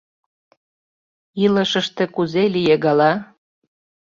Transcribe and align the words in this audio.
—Илышыште 1.43 2.03
кузе 2.15 2.43
лие 2.53 2.75
гала? 2.83 3.13